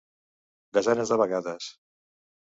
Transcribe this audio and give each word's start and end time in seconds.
Desenes 0.77 1.13
de 1.13 1.19
vegades. 1.23 1.69